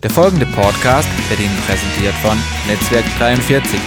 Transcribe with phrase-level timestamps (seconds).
[0.00, 3.80] Der folgende Podcast wird Ihnen präsentiert von Netzwerk 43.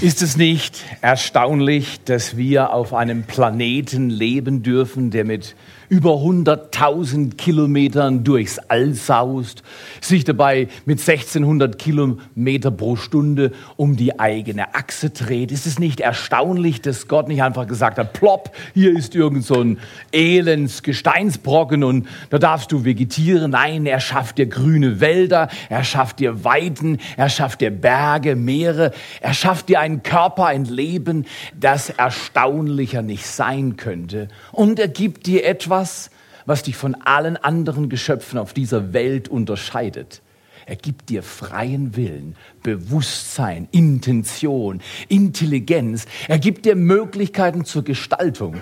[0.00, 5.56] Ist es nicht erstaunlich, dass wir auf einem Planeten leben dürfen, der mit
[5.90, 9.64] über 100.000 Kilometern durchs All saust,
[10.00, 15.50] sich dabei mit 1600 Kilometer pro Stunde um die eigene Achse dreht.
[15.50, 19.60] Ist es nicht erstaunlich, dass Gott nicht einfach gesagt hat, plopp, hier ist irgend so
[19.60, 19.78] ein
[20.12, 23.50] elends Gesteinsbrocken und da darfst du vegetieren.
[23.50, 28.92] Nein, er schafft dir grüne Wälder, er schafft dir Weiden, er schafft dir Berge, Meere,
[29.20, 31.26] er schafft dir einen Körper, ein Leben,
[31.58, 34.28] das erstaunlicher nicht sein könnte.
[34.52, 36.10] Und er gibt dir etwas, etwas,
[36.44, 40.20] was dich von allen anderen Geschöpfen auf dieser Welt unterscheidet.
[40.66, 46.06] Er gibt dir freien Willen, Bewusstsein, Intention, Intelligenz.
[46.28, 48.56] Er gibt dir Möglichkeiten zur Gestaltung.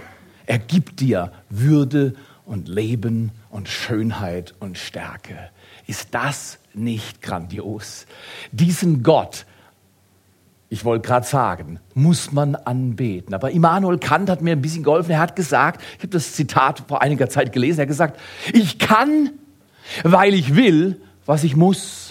[0.46, 2.14] Er gibt dir Würde
[2.44, 5.50] und Leben und Schönheit und Stärke.
[5.86, 8.06] Ist das nicht grandios?
[8.52, 9.44] Diesen Gott
[10.70, 13.34] ich wollte gerade sagen, muss man anbeten.
[13.34, 15.12] Aber Immanuel Kant hat mir ein bisschen geholfen.
[15.12, 18.20] Er hat gesagt, ich habe das Zitat vor einiger Zeit gelesen, er hat gesagt,
[18.52, 19.30] ich kann,
[20.02, 22.07] weil ich will, was ich muss.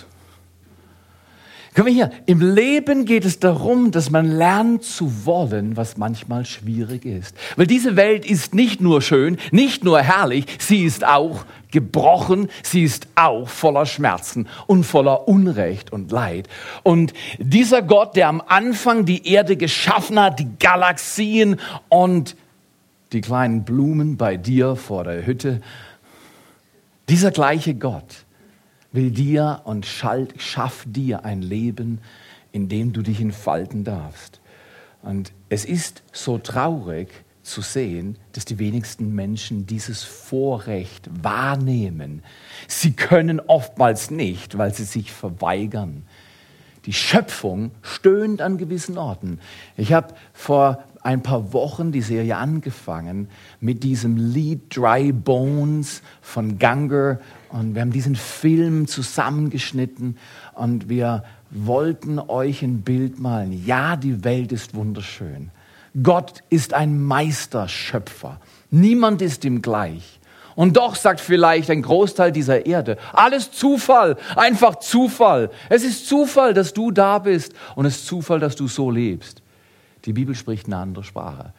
[1.86, 7.06] Wir hier, im Leben geht es darum, dass man lernt zu wollen, was manchmal schwierig
[7.06, 7.36] ist.
[7.56, 12.84] Weil diese Welt ist nicht nur schön, nicht nur herrlich, sie ist auch gebrochen, sie
[12.84, 16.48] ist auch voller Schmerzen und voller Unrecht und Leid.
[16.82, 22.36] Und dieser Gott, der am Anfang die Erde geschaffen hat, die Galaxien und
[23.12, 25.62] die kleinen Blumen bei dir vor der Hütte,
[27.08, 28.26] dieser gleiche Gott,
[28.92, 32.00] will dir und schafft dir ein Leben,
[32.52, 34.42] in dem du dich entfalten darfst.
[35.02, 37.10] Und es ist so traurig
[37.44, 42.24] zu sehen, dass die wenigsten Menschen dieses Vorrecht wahrnehmen.
[42.68, 46.04] Sie können oftmals nicht, weil sie sich verweigern.
[46.86, 49.40] Die Schöpfung stöhnt an gewissen Orten.
[49.76, 53.30] Ich habe vor ein paar Wochen die Serie angefangen
[53.62, 60.18] mit diesem Lied Dry Bones von Ganger und wir haben diesen Film zusammengeschnitten
[60.54, 63.66] und wir wollten euch ein Bild malen.
[63.66, 65.50] Ja, die Welt ist wunderschön.
[66.04, 68.42] Gott ist ein Meisterschöpfer.
[68.70, 70.20] Niemand ist ihm gleich.
[70.56, 75.52] Und doch sagt vielleicht ein Großteil dieser Erde, alles Zufall, einfach Zufall.
[75.70, 79.42] Es ist Zufall, dass du da bist und es ist Zufall, dass du so lebst.
[80.08, 81.54] Die Bibel spricht eine andere Sprache.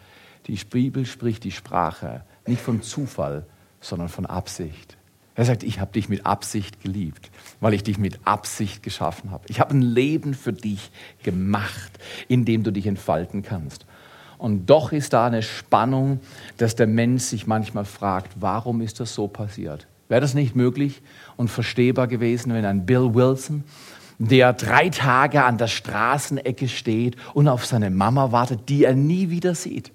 [0.46, 3.44] Die Bibel spricht die Sprache nicht von Zufall,
[3.80, 4.96] sondern von Absicht.
[5.34, 9.44] Er sagt, ich habe dich mit Absicht geliebt, weil ich dich mit Absicht geschaffen habe.
[9.48, 10.90] Ich habe ein Leben für dich
[11.22, 13.86] gemacht, in dem du dich entfalten kannst.
[14.38, 16.20] Und doch ist da eine Spannung,
[16.56, 19.86] dass der Mensch sich manchmal fragt, warum ist das so passiert?
[20.08, 21.02] Wäre das nicht möglich
[21.36, 23.62] und verstehbar gewesen, wenn ein Bill Wilson
[24.18, 29.30] der drei Tage an der Straßenecke steht und auf seine Mama wartet, die er nie
[29.30, 29.92] wieder sieht.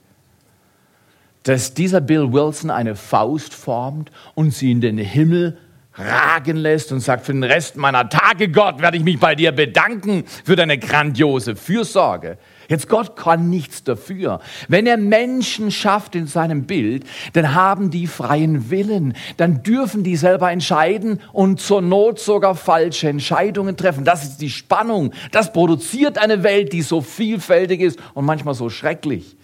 [1.44, 5.58] Dass dieser Bill Wilson eine Faust formt und sie in den Himmel
[5.96, 9.52] ragen lässt und sagt, für den Rest meiner Tage, Gott, werde ich mich bei dir
[9.52, 12.38] bedanken für deine grandiose Fürsorge.
[12.70, 14.40] Jetzt Gott kann nichts dafür.
[14.68, 19.16] Wenn er Menschen schafft in seinem Bild, dann haben die freien Willen.
[19.38, 24.06] Dann dürfen die selber entscheiden und zur Not sogar falsche Entscheidungen treffen.
[24.06, 25.14] Das ist die Spannung.
[25.32, 29.36] Das produziert eine Welt, die so vielfältig ist und manchmal so schrecklich.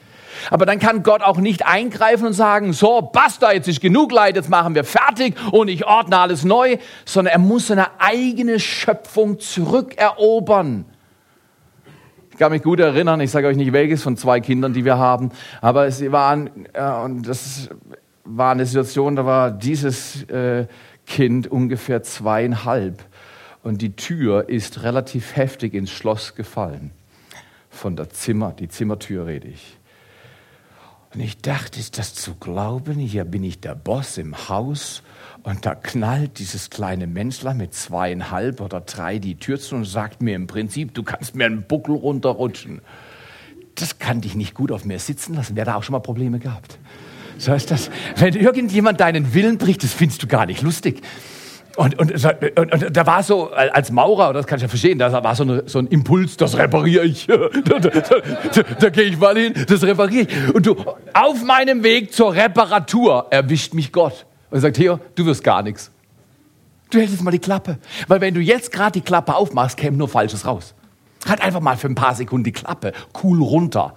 [0.50, 4.36] Aber dann kann Gott auch nicht eingreifen und sagen, so, basta, jetzt ist genug Leid,
[4.36, 9.40] jetzt machen wir fertig und ich ordne alles neu, sondern er muss seine eigene Schöpfung
[9.40, 10.86] zurückerobern
[12.40, 15.32] kann mich gut erinnern, ich sage euch nicht welches von zwei Kindern, die wir haben,
[15.62, 17.70] aber sie waren, äh, und das
[18.24, 20.66] war eine Situation, da war dieses äh,
[21.06, 23.04] Kind ungefähr zweieinhalb
[23.62, 26.92] und die Tür ist relativ heftig ins Schloss gefallen.
[27.70, 29.78] Von der Zimmer, die Zimmertür rede ich.
[31.14, 32.96] Und ich dachte, ist das zu glauben?
[33.00, 35.04] Hier bin ich der Boss im Haus
[35.44, 40.22] und da knallt dieses kleine Menschler mit zweieinhalb oder drei die Tür zu und sagt
[40.22, 42.82] mir im Prinzip, du kannst mir einen Buckel runterrutschen.
[43.76, 45.56] Das kann dich nicht gut auf mir sitzen lassen.
[45.56, 46.78] Wer da auch schon mal Probleme gehabt?
[47.38, 47.90] So ist das.
[48.18, 51.02] Wenn irgendjemand deinen Willen bricht, das findest du gar nicht lustig.
[51.78, 55.24] Und, und, und, und, da war so, als Maurer, das kann ich ja verstehen, da
[55.24, 57.28] war so, eine, so ein Impuls, das repariere ich.
[57.28, 60.54] da, da, da, da gehe ich mal hin, das repariere ich.
[60.54, 60.76] Und du,
[61.14, 64.26] auf meinem Weg zur Reparatur erwischt mich Gott.
[64.52, 65.92] Und sagt, Theo, du wirst gar nichts.
[66.90, 67.78] Du hältst jetzt mal die Klappe.
[68.08, 70.74] Weil wenn du jetzt gerade die Klappe aufmachst, käme nur Falsches raus.
[71.28, 72.94] Halt einfach mal für ein paar Sekunden die Klappe
[73.24, 73.96] cool runter.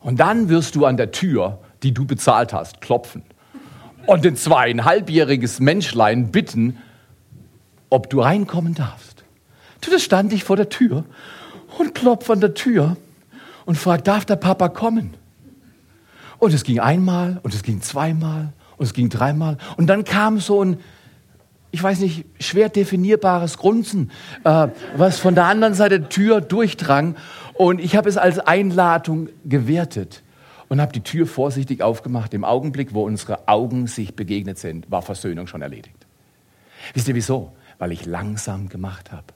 [0.00, 3.22] Und dann wirst du an der Tür, die du bezahlt hast, klopfen.
[4.06, 6.78] Und ein zweieinhalbjähriges Menschlein bitten,
[7.90, 9.24] ob du reinkommen darfst.
[9.82, 11.04] Du, da stand ich vor der Tür
[11.78, 12.96] und klopf an der Tür
[13.66, 15.14] und frag, darf der Papa kommen?
[16.38, 19.58] Und es ging einmal und es ging zweimal und es ging dreimal.
[19.76, 20.78] Und dann kam so ein,
[21.70, 24.10] ich weiß nicht, schwer definierbares Grunzen,
[24.42, 27.14] äh, was von der anderen Seite der Tür durchdrang.
[27.52, 30.22] Und ich habe es als Einladung gewertet
[30.70, 32.32] und habe die Tür vorsichtig aufgemacht.
[32.32, 36.06] Im Augenblick, wo unsere Augen sich begegnet sind, war Versöhnung schon erledigt.
[36.94, 37.52] Wisst ihr wieso?
[37.78, 39.26] Weil ich langsam gemacht habe.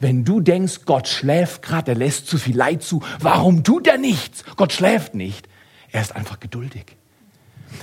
[0.00, 3.98] Wenn du denkst, Gott schläft gerade, er lässt zu viel Leid zu, warum tut er
[3.98, 4.44] nichts?
[4.56, 5.46] Gott schläft nicht.
[5.92, 6.96] Er ist einfach geduldig.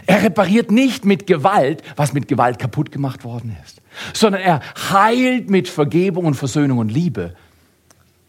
[0.06, 3.82] Er repariert nicht mit Gewalt, was mit Gewalt kaputt gemacht worden ist,
[4.14, 4.62] sondern er
[4.92, 7.36] heilt mit Vergebung und Versöhnung und Liebe,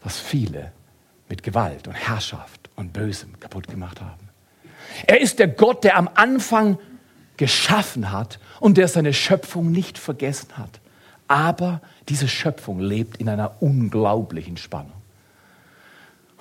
[0.01, 0.71] was viele
[1.29, 4.29] mit Gewalt und Herrschaft und Bösem kaputt gemacht haben.
[5.07, 6.77] Er ist der Gott, der am Anfang
[7.37, 10.79] geschaffen hat und der seine Schöpfung nicht vergessen hat.
[11.27, 15.02] Aber diese Schöpfung lebt in einer unglaublichen Spannung.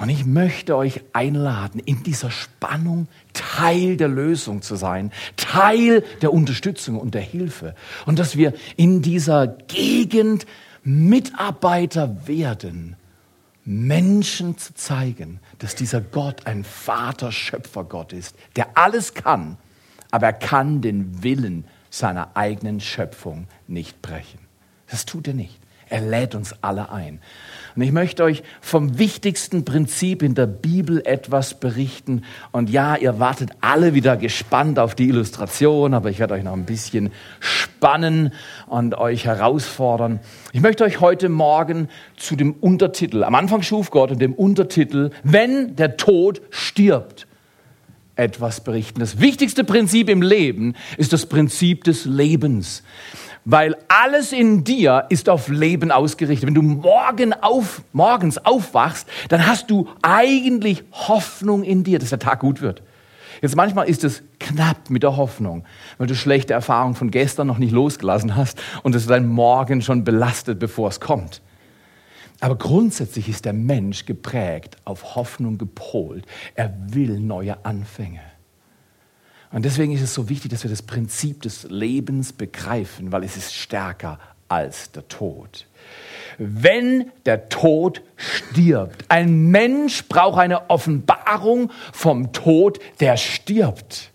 [0.03, 6.33] Und ich möchte euch einladen, in dieser Spannung Teil der Lösung zu sein, Teil der
[6.33, 7.77] Unterstützung und der Hilfe.
[8.05, 10.45] Und dass wir in dieser Gegend
[10.83, 12.97] Mitarbeiter werden,
[13.65, 19.57] Menschen zu zeigen, dass dieser Gott ein Vater-Schöpfer-Gott ist, der alles kann,
[20.11, 24.41] aber er kann den Willen seiner eigenen Schöpfung nicht brechen.
[24.91, 25.62] Das tut er nicht.
[25.93, 27.21] Er lädt uns alle ein.
[27.77, 32.23] Und ich möchte euch vom wichtigsten Prinzip in der Bibel etwas berichten.
[32.51, 36.55] Und ja, ihr wartet alle wieder gespannt auf die Illustration, aber ich werde euch noch
[36.55, 38.33] ein bisschen spannen
[38.69, 40.21] und euch herausfordern.
[40.53, 45.11] Ich möchte euch heute Morgen zu dem Untertitel, am Anfang schuf Gott und dem Untertitel,
[45.25, 47.27] wenn der Tod stirbt,
[48.17, 49.01] etwas berichten.
[49.01, 52.83] Das wichtigste Prinzip im Leben ist das Prinzip des Lebens
[53.45, 56.47] weil alles in dir ist auf Leben ausgerichtet.
[56.47, 62.19] Wenn du morgen auf, morgens aufwachst, dann hast du eigentlich Hoffnung in dir, dass der
[62.19, 62.83] Tag gut wird.
[63.41, 65.65] Jetzt manchmal ist es knapp mit der Hoffnung,
[65.99, 70.05] weil du schlechte Erfahrungen von gestern noch nicht losgelassen hast und es dein Morgen schon
[70.05, 71.43] belastet, bevor es kommt.
[72.39, 76.25] Aber grundsätzlich ist der Mensch geprägt, auf Hoffnung gepolt.
[76.55, 78.21] Er will neue Anfänge.
[79.53, 83.37] Und deswegen ist es so wichtig, dass wir das Prinzip des Lebens begreifen, weil es
[83.37, 84.19] ist stärker
[84.49, 85.67] als der Tod.
[86.39, 94.12] Wenn der Tod stirbt, ein Mensch braucht eine Offenbarung vom Tod, der stirbt.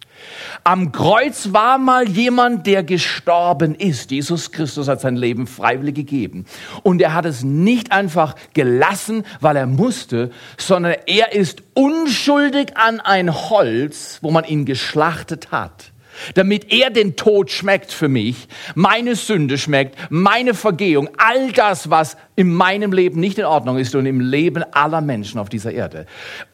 [0.63, 4.11] Am Kreuz war mal jemand, der gestorben ist.
[4.11, 6.45] Jesus Christus hat sein Leben freiwillig gegeben.
[6.83, 12.99] Und er hat es nicht einfach gelassen, weil er musste, sondern er ist unschuldig an
[12.99, 15.91] ein Holz, wo man ihn geschlachtet hat
[16.35, 22.17] damit er den Tod schmeckt für mich, meine Sünde schmeckt, meine Vergehung, all das, was
[22.35, 26.05] in meinem Leben nicht in Ordnung ist und im Leben aller Menschen auf dieser Erde.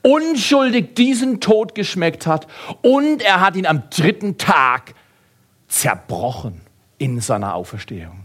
[0.02, 2.48] Unschuldig diesen Tod geschmeckt hat
[2.82, 4.94] und er hat ihn am dritten Tag
[5.68, 6.62] zerbrochen
[6.98, 8.24] in seiner Auferstehung.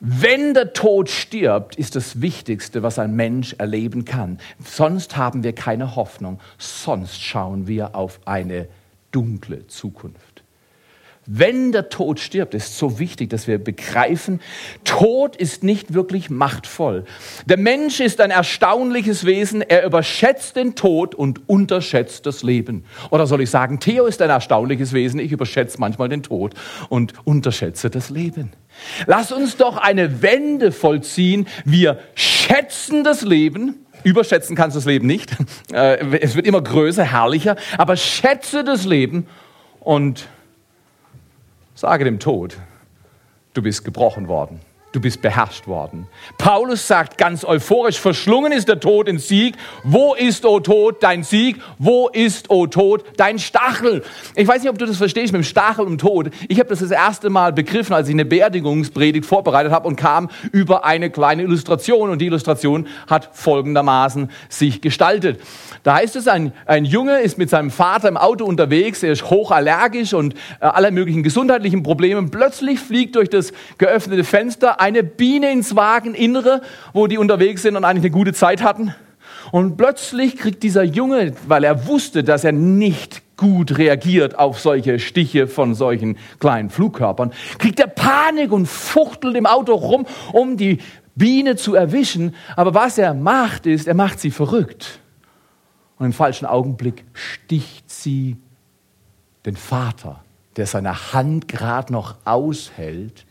[0.00, 4.38] Wenn der Tod stirbt, ist das Wichtigste, was ein Mensch erleben kann.
[4.64, 8.68] Sonst haben wir keine Hoffnung, sonst schauen wir auf eine
[9.10, 10.27] dunkle Zukunft.
[11.30, 14.40] Wenn der Tod stirbt, ist so wichtig, dass wir begreifen,
[14.84, 17.04] Tod ist nicht wirklich machtvoll.
[17.44, 19.60] Der Mensch ist ein erstaunliches Wesen.
[19.60, 22.84] Er überschätzt den Tod und unterschätzt das Leben.
[23.10, 25.20] Oder soll ich sagen, Theo ist ein erstaunliches Wesen.
[25.20, 26.54] Ich überschätze manchmal den Tod
[26.88, 28.52] und unterschätze das Leben.
[29.04, 31.46] Lass uns doch eine Wende vollziehen.
[31.66, 33.84] Wir schätzen das Leben.
[34.02, 35.30] Überschätzen kannst du das Leben nicht.
[35.70, 37.56] Äh, es wird immer größer, herrlicher.
[37.76, 39.26] Aber schätze das Leben
[39.80, 40.26] und
[41.80, 42.58] Sage dem Tod,
[43.54, 44.58] du bist gebrochen worden.
[44.90, 46.06] Du bist beherrscht worden.
[46.38, 49.54] Paulus sagt ganz euphorisch, verschlungen ist der Tod in Sieg.
[49.84, 51.60] Wo ist, o Tod, dein Sieg?
[51.76, 54.02] Wo ist, o Tod, dein Stachel?
[54.34, 56.30] Ich weiß nicht, ob du das verstehst mit dem Stachel und Tod.
[56.48, 60.30] Ich habe das das erste Mal begriffen, als ich eine Beerdigungspredigt vorbereitet habe und kam
[60.52, 62.08] über eine kleine Illustration.
[62.08, 65.38] Und die Illustration hat folgendermaßen sich gestaltet.
[65.82, 69.28] Da heißt es, ein, ein Junge ist mit seinem Vater im Auto unterwegs, er ist
[69.28, 72.22] hochallergisch und äh, aller möglichen gesundheitlichen Probleme.
[72.30, 77.84] Plötzlich fliegt durch das geöffnete Fenster eine Biene ins Wageninnere, wo die unterwegs sind und
[77.84, 78.94] eigentlich eine gute Zeit hatten.
[79.52, 84.98] Und plötzlich kriegt dieser Junge, weil er wusste, dass er nicht gut reagiert auf solche
[84.98, 90.78] Stiche von solchen kleinen Flugkörpern, kriegt er Panik und fuchtelt im Auto rum, um die
[91.14, 92.34] Biene zu erwischen.
[92.56, 95.00] Aber was er macht, ist, er macht sie verrückt.
[95.98, 98.36] Und im falschen Augenblick sticht sie
[99.46, 100.24] den Vater,
[100.56, 103.24] der seine Hand gerade noch aushält,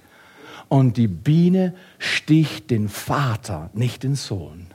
[0.69, 4.67] Und die Biene sticht den Vater, nicht den Sohn.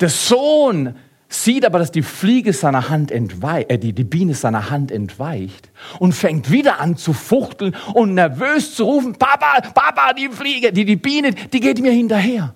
[0.00, 0.94] Der Sohn
[1.28, 5.70] sieht aber, dass die Fliege seiner Hand entweicht, äh, die, die Biene seiner Hand entweicht
[5.98, 10.84] und fängt wieder an zu fuchteln und nervös zu rufen, Papa, Papa, die Fliege, die,
[10.84, 12.54] die Biene, die geht mir hinterher.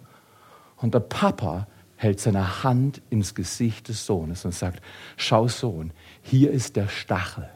[0.76, 4.82] Und der Papa hält seine Hand ins Gesicht des Sohnes und sagt,
[5.16, 7.48] schau Sohn, hier ist der Stachel.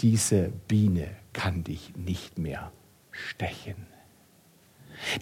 [0.00, 2.72] Diese Biene kann dich nicht mehr
[3.28, 3.86] stechen.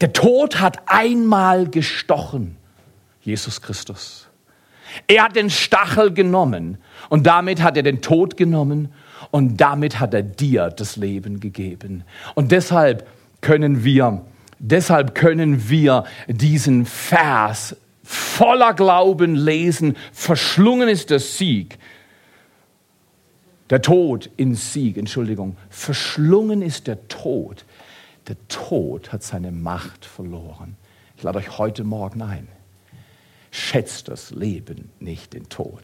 [0.00, 2.56] Der Tod hat einmal gestochen
[3.28, 4.28] Jesus Christus.
[5.06, 6.78] Er hat den Stachel genommen
[7.10, 8.88] und damit hat er den Tod genommen
[9.30, 12.04] und damit hat er dir das Leben gegeben.
[12.34, 13.06] Und deshalb
[13.42, 14.24] können wir,
[14.58, 19.96] deshalb können wir diesen Vers voller Glauben lesen.
[20.12, 21.78] Verschlungen ist der Sieg.
[23.68, 25.56] Der Tod in Sieg, Entschuldigung.
[25.68, 27.66] Verschlungen ist der Tod.
[28.28, 30.76] Der Tod hat seine Macht verloren.
[31.16, 32.48] Ich lade euch heute Morgen ein
[33.50, 35.82] schätzt das Leben, nicht den Tod.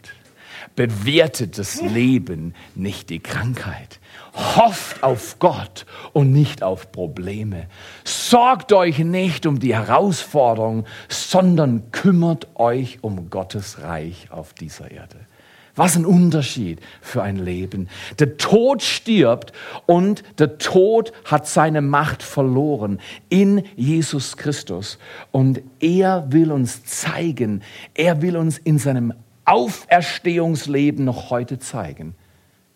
[0.76, 3.98] Bewertet das Leben, nicht die Krankheit.
[4.34, 7.66] Hofft auf Gott und nicht auf Probleme.
[8.04, 15.26] Sorgt euch nicht um die Herausforderung, sondern kümmert euch um Gottes Reich auf dieser Erde.
[15.76, 17.88] Was ein Unterschied für ein Leben.
[18.20, 19.52] Der Tod stirbt
[19.86, 24.98] und der Tod hat seine Macht verloren in Jesus Christus.
[25.32, 27.62] Und er will uns zeigen,
[27.94, 29.14] er will uns in seinem
[29.44, 32.14] Auferstehungsleben noch heute zeigen.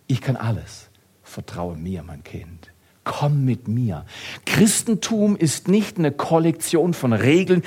[0.08, 0.90] Ich kann alles.
[1.22, 2.72] Vertraue mir, mein Kind.
[3.04, 4.04] Komm mit mir.
[4.44, 7.62] Christentum ist nicht eine Kollektion von Regeln,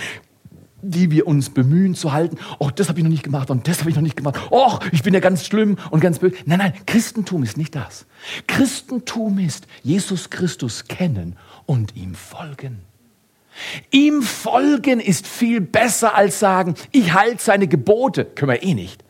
[0.81, 2.37] die wir uns bemühen zu halten.
[2.59, 4.39] Oh, das habe ich noch nicht gemacht und das habe ich noch nicht gemacht.
[4.49, 6.35] Oh, ich bin ja ganz schlimm und ganz böse.
[6.45, 8.05] Nein, nein, Christentum ist nicht das.
[8.47, 12.81] Christentum ist Jesus Christus kennen und ihm folgen.
[13.91, 19.03] Ihm folgen ist viel besser als sagen, ich halte seine Gebote, können wir eh nicht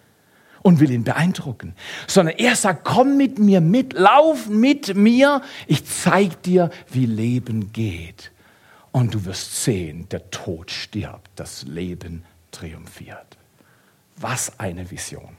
[0.64, 1.76] und will ihn beeindrucken,
[2.08, 7.72] sondern er sagt, komm mit mir mit, lauf mit mir, ich zeig dir, wie Leben
[7.72, 8.32] geht
[8.92, 13.38] und du wirst sehen, der Tod stirbt, das Leben triumphiert.
[14.18, 15.38] Was eine Vision.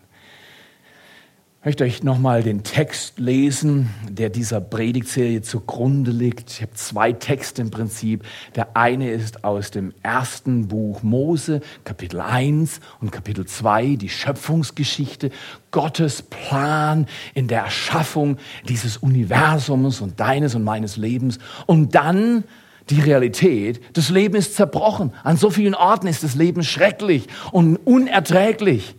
[1.61, 6.51] Ich möchte euch nochmal den Text lesen, der dieser Predigtserie zugrunde liegt.
[6.51, 8.25] Ich habe zwei Texte im Prinzip.
[8.57, 15.31] Der eine ist aus dem ersten Buch Mose, Kapitel 1 und Kapitel 2, die Schöpfungsgeschichte,
[15.71, 21.39] Gottes Plan in der Erschaffung dieses Universums und deines und meines Lebens.
[21.67, 22.43] Und dann
[22.91, 23.81] die Realität.
[23.93, 25.13] Das Leben ist zerbrochen.
[25.25, 28.97] An so vielen Orten ist das Leben schrecklich und unerträglich.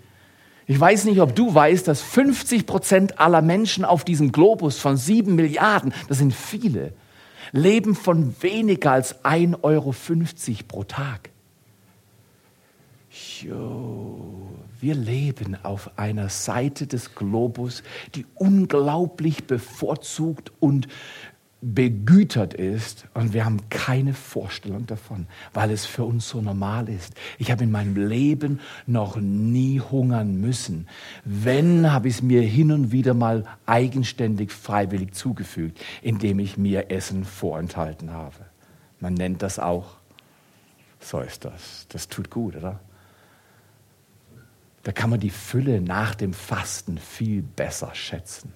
[0.65, 4.95] Ich weiß nicht, ob du weißt, dass 50 Prozent aller Menschen auf diesem Globus von
[4.95, 6.93] sieben Milliarden, das sind viele,
[7.51, 9.93] leben von weniger als 1,50 Euro
[10.67, 11.29] pro Tag.
[13.41, 14.47] Jo,
[14.79, 17.83] wir leben auf einer Seite des Globus,
[18.15, 20.87] die unglaublich bevorzugt und
[21.63, 27.13] begütert ist und wir haben keine Vorstellung davon, weil es für uns so normal ist.
[27.39, 30.87] Ich habe in meinem Leben noch nie hungern müssen.
[31.23, 36.91] Wenn, habe ich es mir hin und wieder mal eigenständig freiwillig zugefügt, indem ich mir
[36.91, 38.45] Essen vorenthalten habe.
[38.99, 39.95] Man nennt das auch,
[40.99, 41.85] so ist das.
[41.89, 42.79] Das tut gut, oder?
[44.83, 48.53] Da kann man die Fülle nach dem Fasten viel besser schätzen.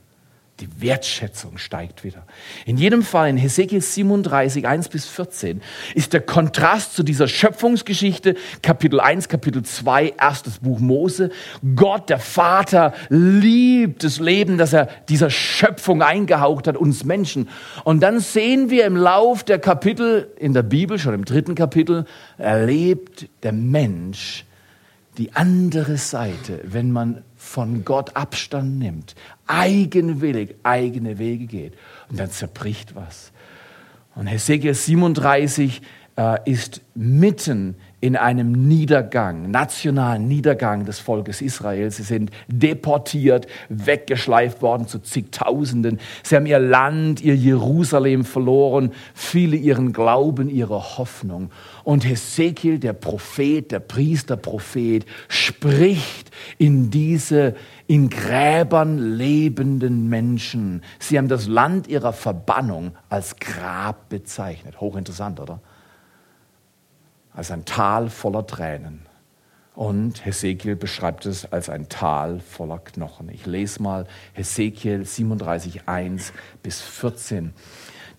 [0.59, 2.25] Die Wertschätzung steigt wieder.
[2.65, 5.61] In jedem Fall in Hesekiel 37, 1 bis 14
[5.93, 8.33] ist der Kontrast zu dieser Schöpfungsgeschichte,
[8.63, 11.29] Kapitel 1, Kapitel 2, erstes Buch Mose.
[11.75, 17.49] Gott, der Vater, liebt das Leben, das er dieser Schöpfung eingehaucht hat, uns Menschen.
[17.83, 22.05] Und dann sehen wir im Lauf der Kapitel in der Bibel, schon im dritten Kapitel,
[22.39, 24.43] erlebt der Mensch
[25.19, 29.15] die andere Seite, wenn man von Gott Abstand nimmt,
[29.47, 31.73] eigenwillig eigene Wege geht
[32.09, 33.31] und dann zerbricht was.
[34.15, 35.81] Und Hesekiel 37
[36.17, 41.89] äh, ist mitten in einem Niedergang, nationalen Niedergang des Volkes Israel.
[41.89, 45.99] Sie sind deportiert, weggeschleift worden zu zigtausenden.
[46.23, 51.49] Sie haben ihr Land, ihr Jerusalem verloren, viele ihren Glauben, ihre Hoffnung.
[51.87, 57.55] Und Hesekiel, der Prophet, der Priesterprophet, spricht in diese
[57.87, 60.83] in Gräbern lebenden Menschen.
[60.99, 64.81] Sie haben das Land ihrer Verbannung als Grab bezeichnet.
[64.81, 65.61] Hochinteressant, oder?
[67.37, 69.05] als ein Tal voller Tränen.
[69.75, 73.29] Und Hesekiel beschreibt es als ein Tal voller Knochen.
[73.29, 77.53] Ich lese mal Hesekiel 37, 1 bis 14.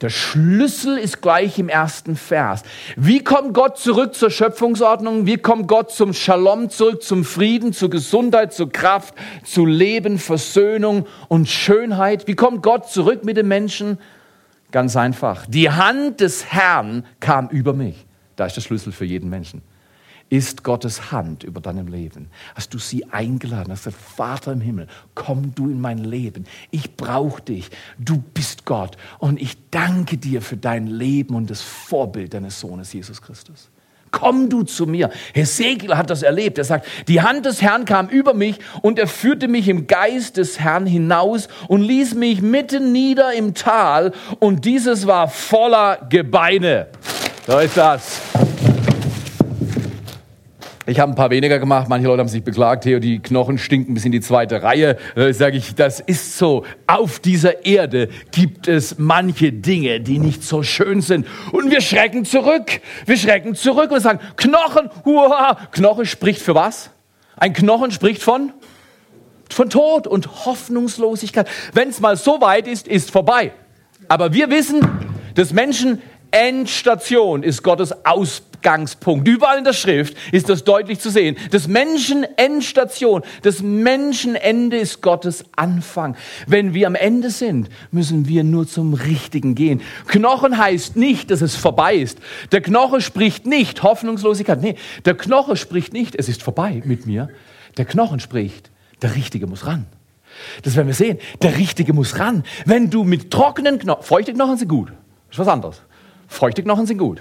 [0.00, 2.62] Der Schlüssel ist gleich im ersten Vers.
[2.96, 5.26] Wie kommt Gott zurück zur Schöpfungsordnung?
[5.26, 9.14] Wie kommt Gott zum Shalom zurück, zum Frieden, zur Gesundheit, zur Kraft,
[9.44, 12.28] zu Leben, Versöhnung und Schönheit?
[12.28, 13.98] Wie kommt Gott zurück mit den Menschen?
[14.70, 15.46] Ganz einfach.
[15.46, 18.06] Die Hand des Herrn kam über mich.
[18.36, 19.62] Da ist der Schlüssel für jeden Menschen
[20.30, 22.28] ist Gottes Hand über deinem Leben.
[22.54, 26.44] Hast du sie eingeladen, hast gesagt, Vater im Himmel, komm du in mein Leben.
[26.70, 27.70] Ich brauche dich.
[27.98, 28.96] Du bist Gott.
[29.18, 33.70] Und ich danke dir für dein Leben und das Vorbild deines Sohnes Jesus Christus.
[34.10, 35.10] Komm du zu mir.
[35.34, 36.58] Hesekiel hat das erlebt.
[36.58, 40.38] Er sagt, die Hand des Herrn kam über mich und er führte mich im Geist
[40.38, 46.86] des Herrn hinaus und ließ mich mitten nieder im Tal und dieses war voller Gebeine.
[47.46, 48.20] So ist das.
[50.88, 51.86] Ich habe ein paar weniger gemacht.
[51.90, 54.96] Manche Leute haben sich beklagt, Theo, die Knochen stinken bis in die zweite Reihe.
[55.16, 56.64] Äh, Sage ich, das ist so.
[56.86, 61.26] Auf dieser Erde gibt es manche Dinge, die nicht so schön sind.
[61.52, 62.80] Und wir schrecken zurück.
[63.04, 65.58] Wir schrecken zurück und sagen, Knochen, hurra.
[65.72, 66.88] Knochen spricht für was?
[67.36, 68.54] Ein Knochen spricht von?
[69.50, 71.50] Von Tod und Hoffnungslosigkeit.
[71.74, 73.52] Wenn es mal so weit ist, ist vorbei.
[74.08, 74.80] Aber wir wissen,
[75.34, 77.92] dass Menschen Endstation ist Gottes
[78.58, 79.26] Ausgangspunkt.
[79.28, 81.36] Überall in der Schrift ist das deutlich zu sehen.
[81.50, 86.16] Das Menschen Endstation, das Menschenende ist Gottes Anfang.
[86.46, 89.80] Wenn wir am Ende sind, müssen wir nur zum Richtigen gehen.
[90.06, 92.18] Knochen heißt nicht, dass es vorbei ist.
[92.52, 94.60] Der Knoche spricht nicht Hoffnungslosigkeit.
[94.60, 97.28] Nee, der Knoche spricht nicht, es ist vorbei mit mir.
[97.76, 98.70] Der Knochen spricht,
[99.02, 99.86] der Richtige muss ran.
[100.62, 101.18] Das werden wir sehen.
[101.42, 102.44] Der Richtige muss ran.
[102.64, 104.88] Wenn du mit trockenen Knochen, feuchte Knochen sind gut.
[105.28, 105.82] Das ist was anderes.
[106.28, 107.20] Feuchte Knochen sind gut.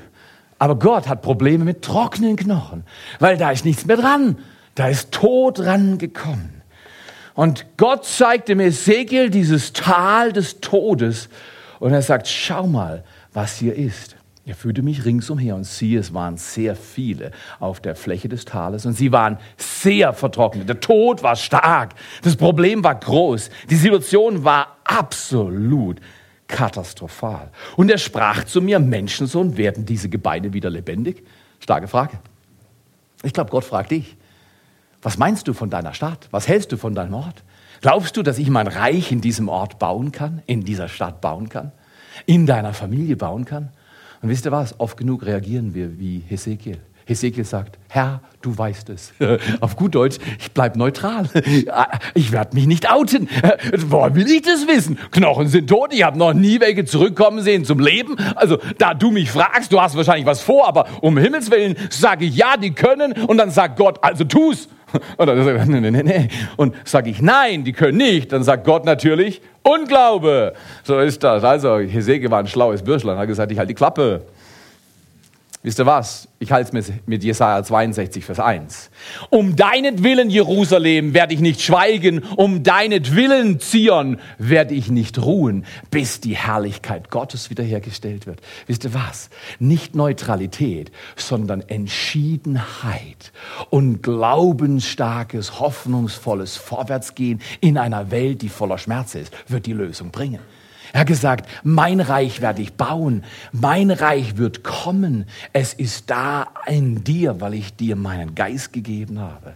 [0.60, 2.84] Aber Gott hat Probleme mit trockenen Knochen,
[3.20, 4.38] weil da ist nichts mehr dran.
[4.76, 6.62] Da ist Tod rangekommen.
[7.34, 11.30] Und Gott zeigte mir Ezekiel dieses Tal des Todes
[11.80, 14.16] und er sagt, schau mal, was hier ist.
[14.48, 18.86] Er führte mich ringsumher und siehe, es waren sehr viele auf der Fläche des Tales
[18.86, 20.70] und sie waren sehr vertrocknet.
[20.70, 21.96] Der Tod war stark.
[22.24, 23.50] Das Problem war groß.
[23.70, 26.00] Die Situation war absolut
[26.48, 27.52] katastrophal.
[27.76, 31.24] Und er sprach zu mir, Menschensohn, werden diese Gebeine wieder lebendig?
[31.60, 32.20] Starke Frage.
[33.24, 34.16] Ich glaube, Gott fragt dich,
[35.02, 36.28] was meinst du von deiner Stadt?
[36.32, 37.44] Was hältst du von deinem Ort?
[37.82, 41.50] Glaubst du, dass ich mein Reich in diesem Ort bauen kann, in dieser Stadt bauen
[41.50, 41.72] kann,
[42.26, 43.70] in deiner Familie bauen kann?
[44.22, 44.80] Und wisst ihr was?
[44.80, 46.80] Oft genug reagieren wir wie Hesekiel.
[47.08, 49.14] Hesekiel sagt, Herr, du weißt es.
[49.62, 51.30] Auf gut Deutsch, ich bleib neutral.
[52.14, 53.30] Ich werde mich nicht outen.
[53.88, 54.98] Woher will ich das wissen?
[55.12, 58.16] Knochen sind tot, ich habe noch nie welche zurückkommen sehen zum Leben.
[58.36, 62.26] Also, da du mich fragst, du hast wahrscheinlich was vor, aber um Himmels Willen sage
[62.26, 63.14] ich, ja, die können.
[63.14, 64.68] Und dann sagt Gott, also tu's.
[65.18, 66.28] Und dann sagt er, nee, nee, nee.
[66.56, 68.32] Und sage ich, nein, die können nicht.
[68.32, 70.54] Dann sagt Gott natürlich, Unglaube.
[70.84, 71.44] So ist das.
[71.44, 74.26] Also, Hesekiel war ein schlaues Bürschlein, hat gesagt, ich halte die Klappe.
[75.68, 76.30] Wisst ihr was?
[76.40, 78.90] Ich halte es mit Jesaja 62, Vers 1.
[79.30, 82.24] Um deinetwillen, Jerusalem, werde ich nicht schweigen.
[82.38, 88.40] Um deinetwillen, Zion, werde ich nicht ruhen, bis die Herrlichkeit Gottes wiederhergestellt wird.
[88.66, 89.30] Wisst ihr was?
[89.60, 93.34] Nicht Neutralität, sondern Entschiedenheit
[93.70, 100.40] und glaubensstarkes, hoffnungsvolles Vorwärtsgehen in einer Welt, die voller Schmerz ist, wird die Lösung bringen.
[100.94, 106.48] Er hat gesagt, mein Reich werde ich bauen, mein Reich wird kommen, es ist da
[106.66, 109.56] in dir, weil ich dir meinen Geist gegeben habe.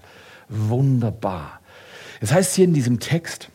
[0.49, 1.59] Wunderbar.
[2.19, 3.49] Das heißt hier in diesem Text,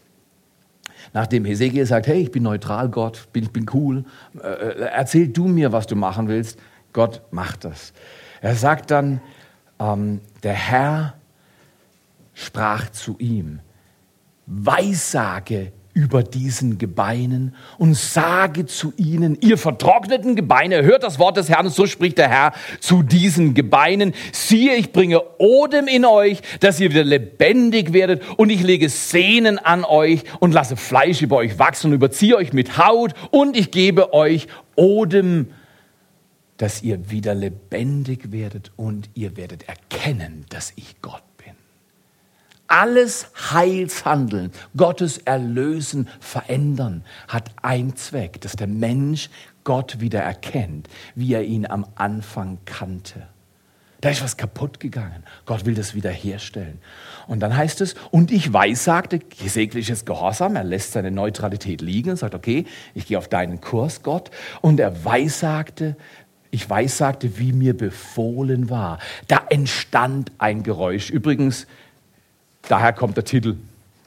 [1.13, 4.05] nachdem Hesekiel sagt, hey, ich bin neutral, Gott, bin, ich bin cool,
[4.43, 6.59] äh, äh, erzähl du mir, was du machen willst.
[6.93, 7.93] Gott macht das.
[8.41, 9.21] Er sagt dann,
[9.79, 11.15] ähm, der Herr
[12.35, 13.61] sprach zu ihm,
[14.47, 21.49] Weissage über diesen Gebeinen und sage zu ihnen, ihr vertrockneten Gebeine, hört das Wort des
[21.49, 26.81] Herrn, so spricht der Herr zu diesen Gebeinen, siehe, ich bringe Odem in euch, dass
[26.81, 31.59] ihr wieder lebendig werdet und ich lege Sehnen an euch und lasse Fleisch über euch
[31.59, 35.47] wachsen und überziehe euch mit Haut und ich gebe euch Odem,
[36.59, 41.23] dass ihr wieder lebendig werdet und ihr werdet erkennen, dass ich Gott
[42.69, 49.31] alles Heilshandeln, Gottes Erlösen, Verändern hat einen Zweck, dass der Mensch
[49.65, 53.27] Gott wieder erkennt, wie er ihn am Anfang kannte.
[54.01, 55.25] Da ist was kaputt gegangen.
[55.47, 56.79] Gott will das wiederherstellen.
[57.27, 62.17] Und dann heißt es, und ich weissagte, gesegliches Gehorsam, er lässt seine Neutralität liegen und
[62.17, 64.31] sagt, okay, ich gehe auf deinen Kurs, Gott.
[64.61, 65.97] Und er weissagte,
[66.51, 68.99] ich weissagte, wie mir befohlen war.
[69.29, 71.11] Da entstand ein Geräusch.
[71.11, 71.67] Übrigens,
[72.69, 73.57] Daher kommt der Titel.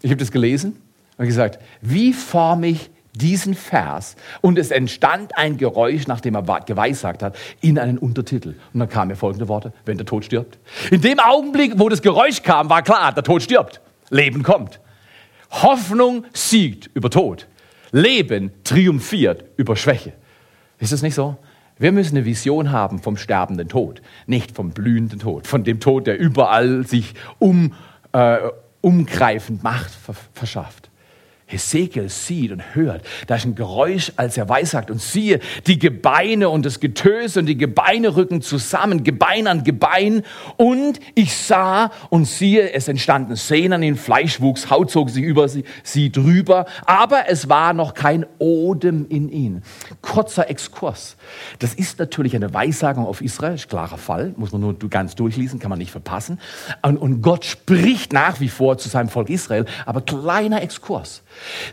[0.02, 0.82] Ich habe das gelesen
[1.18, 7.24] und gesagt, wie forme ich diesen Vers und es entstand ein Geräusch, nachdem er geweissagt
[7.24, 8.56] hat, in einen Untertitel.
[8.74, 10.58] Und dann kamen mir folgende Worte, wenn der Tod stirbt.
[10.92, 13.82] In dem Augenblick, wo das Geräusch kam, war klar, der Tod stirbt.
[14.10, 14.80] Leben kommt.
[15.52, 17.48] Hoffnung siegt über Tod.
[17.92, 20.14] Leben triumphiert über Schwäche.
[20.78, 21.38] Ist es nicht so?
[21.78, 26.08] Wir müssen eine Vision haben vom sterbenden Tod, nicht vom blühenden Tod, von dem Tod,
[26.08, 27.74] der überall sich um,
[28.12, 28.38] äh,
[28.82, 29.92] umgreifend Macht
[30.34, 30.89] verschafft.
[31.50, 34.92] Hesekiel sieht und hört, da ist ein Geräusch, als er weissagt.
[34.92, 40.22] Und siehe, die Gebeine und das Getöse und die Gebeine rücken zusammen, Gebein an Gebein.
[40.58, 45.64] Und ich sah und siehe, es entstanden Sehnen in Fleischwuchs, Haut zog sich über sie,
[45.84, 49.64] sie drüber, aber es war noch kein Odem in ihnen.
[50.02, 51.18] Kurzer Exkurs.
[51.58, 55.70] Das ist natürlich eine Weissagung auf Israel, klarer Fall, muss man nur ganz durchlesen, kann
[55.70, 56.40] man nicht verpassen.
[56.84, 61.24] Und Gott spricht nach wie vor zu seinem Volk Israel, aber kleiner Exkurs.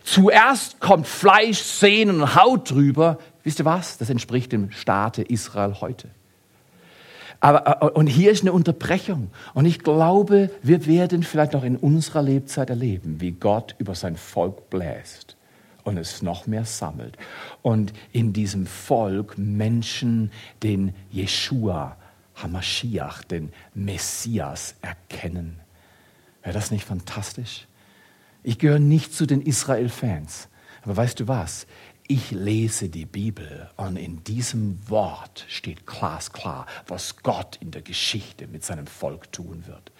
[0.04, 3.18] Zuerst kommt Fleisch, Sehnen und Haut drüber.
[3.42, 3.98] Wisst ihr was?
[3.98, 6.08] Das entspricht dem Staate Israel heute.
[7.40, 9.30] Aber, äh, und hier ist eine Unterbrechung.
[9.54, 14.16] Und ich glaube, wir werden vielleicht noch in unserer Lebzeit erleben, wie Gott über sein
[14.16, 15.36] Volk bläst
[15.84, 17.16] und es noch mehr sammelt.
[17.62, 21.96] Und in diesem Volk Menschen den Jeshua,
[22.34, 25.60] Hamashiach, den Messias erkennen.
[26.42, 27.66] Wäre das nicht fantastisch?
[28.46, 30.46] Ich gehöre nicht zu den Israel-Fans.
[30.82, 31.66] Aber weißt du was?
[32.06, 38.46] Ich lese die Bibel und in diesem Wort steht glasklar, was Gott in der Geschichte
[38.46, 39.90] mit seinem Volk tun wird.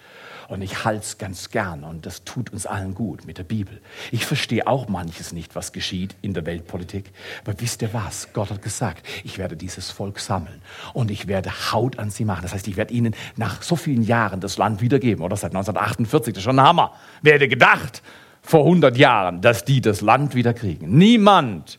[0.47, 3.81] Und ich halte es ganz gern und das tut uns allen gut mit der Bibel.
[4.13, 7.11] Ich verstehe auch manches nicht, was geschieht in der Weltpolitik.
[7.45, 8.33] Aber wisst ihr was?
[8.33, 12.43] Gott hat gesagt, ich werde dieses Volk sammeln und ich werde Haut an sie machen.
[12.43, 15.25] Das heißt, ich werde ihnen nach so vielen Jahren das Land wiedergeben.
[15.25, 16.93] Oder seit 1948, das ist schon ein Hammer.
[17.23, 18.05] Wer hätte gedacht?
[18.47, 20.97] Vor 100 Jahren, dass die das Land wieder kriegen.
[20.97, 21.79] Niemand.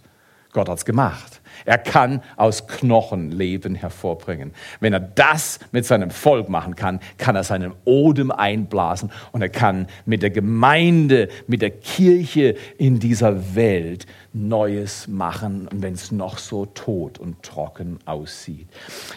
[0.52, 1.42] Gott hat's gemacht.
[1.66, 4.54] Er kann aus Knochen Leben hervorbringen.
[4.80, 9.50] Wenn er das mit seinem Volk machen kann, kann er seinen Odem einblasen und er
[9.50, 14.06] kann mit der Gemeinde, mit der Kirche in dieser Welt
[14.38, 18.68] Neues machen, wenn es noch so tot und trocken aussieht.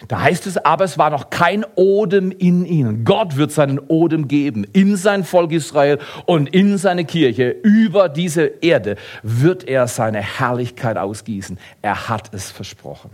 [0.07, 3.03] Da heißt es aber, es war noch kein Odem in ihnen.
[3.03, 7.49] Gott wird seinen Odem geben in sein Volk Israel und in seine Kirche.
[7.49, 11.59] Über diese Erde wird er seine Herrlichkeit ausgießen.
[11.81, 13.11] Er hat es versprochen.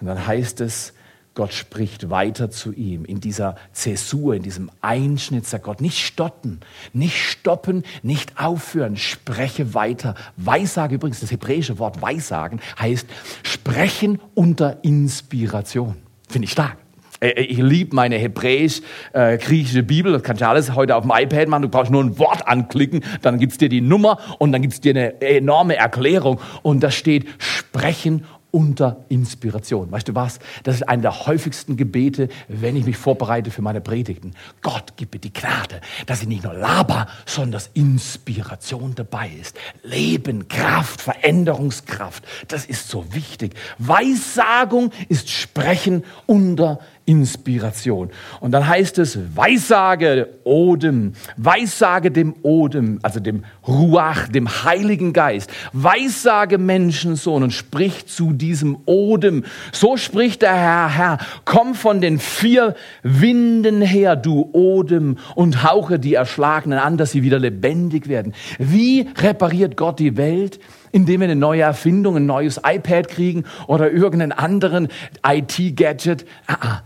[0.00, 0.92] Und dann heißt es,
[1.38, 6.58] Gott spricht weiter zu ihm in dieser Zäsur, in diesem Einschnitt, sagt Gott, nicht stoppen,
[6.92, 10.16] nicht stoppen, nicht aufhören, spreche weiter.
[10.36, 13.06] Weissage übrigens, das hebräische Wort Weissagen heißt
[13.44, 15.94] sprechen unter Inspiration.
[16.28, 16.76] Finde ich stark.
[17.20, 20.12] Äh, äh, ich liebe meine hebräisch-griechische Bibel.
[20.12, 21.62] Das kannst du alles heute auf dem iPad machen.
[21.62, 24.90] Du brauchst nur ein Wort anklicken, dann gibt's dir die Nummer und dann gibt's dir
[24.90, 26.40] eine enorme Erklärung.
[26.62, 29.90] Und da steht Sprechen unter Inspiration.
[29.90, 30.38] Weißt du was?
[30.62, 34.32] Das ist eine der häufigsten Gebete, wenn ich mich vorbereite für meine Predigten.
[34.62, 39.56] Gott, gib mir die Gnade, dass ich nicht nur laber, sondern dass Inspiration dabei ist.
[39.82, 42.24] Leben, Kraft, Veränderungskraft.
[42.48, 43.54] Das ist so wichtig.
[43.78, 48.10] Weissagung ist Sprechen unter Inspiration.
[48.40, 55.50] Und dann heißt es, Weissage Odem, Weissage dem Odem, also dem Ruach, dem Heiligen Geist.
[55.72, 59.44] Weissage Menschensohn und sprich zu diesem Odem.
[59.72, 65.98] So spricht der Herr, Herr, komm von den vier Winden her, du Odem, und hauche
[65.98, 68.34] die Erschlagenen an, dass sie wieder lebendig werden.
[68.58, 70.60] Wie repariert Gott die Welt?
[70.92, 74.88] Indem wir eine neue Erfindung, ein neues iPad kriegen oder irgendeinen anderen
[75.26, 76.26] IT-Gadget.
[76.46, 76.82] Ah, ah.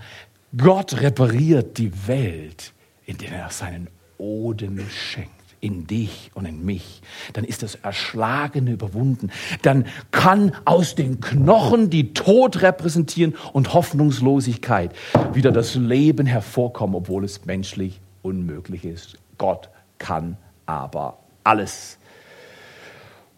[0.57, 2.73] Gott repariert die Welt,
[3.07, 3.89] indem er seinen
[4.19, 7.01] Odem schenkt in dich und in mich,
[7.33, 9.31] dann ist das Erschlagene überwunden.
[9.63, 14.91] Dann kann aus den Knochen, die Tod repräsentieren und Hoffnungslosigkeit,
[15.33, 19.19] wieder das Leben hervorkommen, obwohl es menschlich unmöglich ist.
[19.39, 20.37] Gott kann
[20.67, 21.99] aber alles.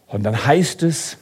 [0.06, 1.18] Und dann heißt es,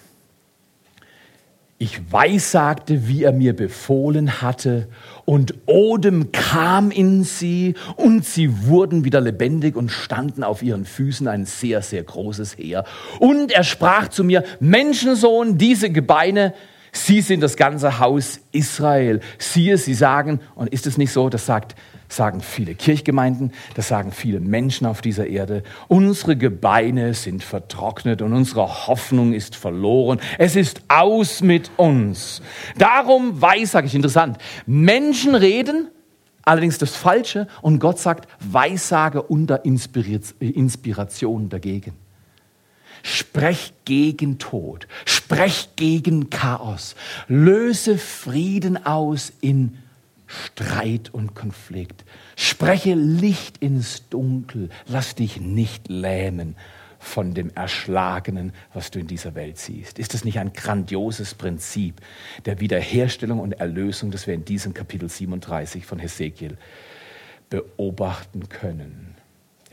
[1.82, 4.86] ich weissagte, wie er mir befohlen hatte,
[5.24, 11.26] und Odem kam in sie, und sie wurden wieder lebendig und standen auf ihren Füßen
[11.26, 12.84] ein sehr, sehr großes Heer.
[13.18, 16.54] Und er sprach zu mir, Menschensohn, diese Gebeine,
[16.92, 19.18] sie sind das ganze Haus Israel.
[19.38, 21.74] Siehe, sie sagen, und ist es nicht so, das sagt
[22.12, 25.62] sagen viele Kirchgemeinden, das sagen viele Menschen auf dieser Erde.
[25.88, 30.20] Unsere Gebeine sind vertrocknet und unsere Hoffnung ist verloren.
[30.38, 32.42] Es ist aus mit uns.
[32.78, 35.88] Darum weiß, sage ich interessant, Menschen reden,
[36.42, 41.94] allerdings das Falsche und Gott sagt Weissage unter Inspiration dagegen.
[43.02, 44.86] Sprech gegen Tod.
[45.04, 46.94] Sprech gegen Chaos.
[47.26, 49.78] Löse Frieden aus in
[50.32, 52.04] Streit und Konflikt.
[52.36, 54.70] Spreche Licht ins Dunkel.
[54.86, 56.56] Lass dich nicht lähmen
[56.98, 59.98] von dem Erschlagenen, was du in dieser Welt siehst.
[59.98, 62.00] Ist das nicht ein grandioses Prinzip
[62.46, 66.56] der Wiederherstellung und Erlösung, das wir in diesem Kapitel 37 von Hesekiel
[67.50, 69.16] beobachten können?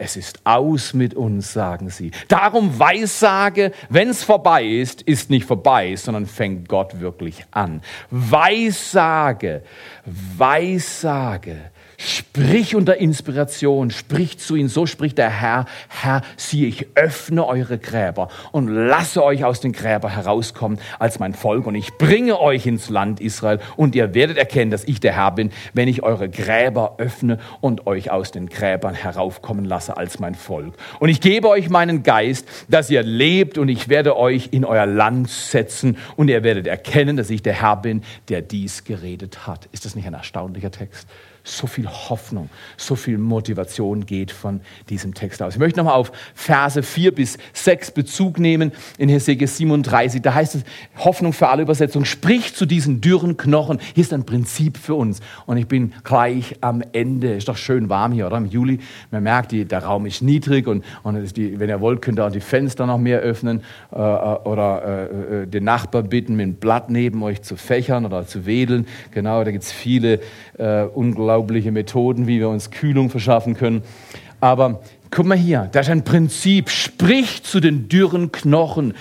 [0.02, 2.12] Es ist aus mit uns, sagen sie.
[2.30, 7.82] Darum Weissage, wenn es vorbei ist, ist nicht vorbei, sondern fängt Gott wirklich an.
[8.10, 9.62] Weissage,
[10.06, 11.58] Weissage
[12.02, 17.78] Sprich unter Inspiration, sprich zu ihnen, so spricht der Herr, Herr, siehe, ich öffne eure
[17.78, 22.66] Gräber und lasse euch aus den Gräbern herauskommen als mein Volk und ich bringe euch
[22.68, 26.30] ins Land Israel und ihr werdet erkennen, dass ich der Herr bin, wenn ich eure
[26.30, 30.76] Gräber öffne und euch aus den Gräbern heraufkommen lasse als mein Volk.
[31.00, 34.86] Und ich gebe euch meinen Geist, dass ihr lebt und ich werde euch in euer
[34.86, 39.68] Land setzen und ihr werdet erkennen, dass ich der Herr bin, der dies geredet hat.
[39.74, 41.06] Ist das nicht ein erstaunlicher Text?
[41.50, 45.54] So viel Hoffnung, so viel Motivation geht von diesem Text aus.
[45.54, 50.22] Ich möchte nochmal auf Verse 4 bis 6 Bezug nehmen in Hesekiel 37.
[50.22, 50.64] Da heißt es,
[50.98, 53.80] Hoffnung für alle Übersetzungen, sprich zu diesen dürren Knochen.
[53.96, 55.20] Hier ist ein Prinzip für uns.
[55.46, 57.36] Und ich bin gleich am Ende.
[57.36, 58.38] Ist doch schön warm hier, oder?
[58.38, 58.80] Im Juli.
[59.12, 62.26] Man merkt, die, der Raum ist niedrig und, und die, wenn ihr wollt, könnt ihr
[62.26, 66.56] auch die Fenster noch mehr öffnen äh, oder äh, äh, den Nachbar bitten, mit einem
[66.56, 68.88] Blatt neben euch zu fächern oder zu wedeln.
[69.12, 70.20] Genau, da gibt es viele
[70.58, 71.39] äh, unglaubliche
[71.72, 73.84] Methoden, wie wir uns Kühlung verschaffen können.
[74.42, 76.70] Aber guck mal hier, da ist ein Prinzip.
[76.70, 78.94] Sprich zu den dürren Knochen.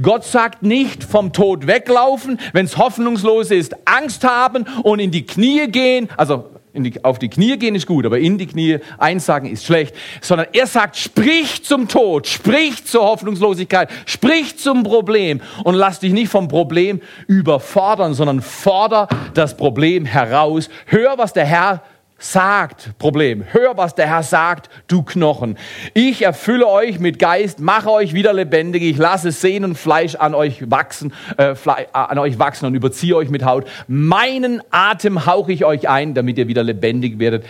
[0.00, 5.26] Gott sagt nicht vom Tod weglaufen, wenn es hoffnungslos ist, Angst haben und in die
[5.26, 6.08] Knie gehen.
[6.16, 6.50] Also
[6.84, 10.48] die, auf die Knie gehen ist gut, aber in die Knie einsagen ist schlecht, sondern
[10.52, 16.30] er sagt, sprich zum Tod, sprich zur Hoffnungslosigkeit, sprich zum Problem und lass dich nicht
[16.30, 20.68] vom Problem überfordern, sondern forder das Problem heraus.
[20.86, 21.82] Hör, was der Herr
[22.18, 23.44] sagt, Problem.
[23.50, 25.58] Hör, was der Herr sagt, du Knochen.
[25.92, 30.34] Ich erfülle euch mit Geist, mache euch wieder lebendig, ich lasse Sehnen und Fleisch an
[30.34, 31.54] euch wachsen, äh,
[31.92, 33.68] an euch wachsen und überziehe euch mit Haut.
[33.86, 37.44] Meinen Atem hauche ich euch ein, damit ihr wieder lebendig werdet.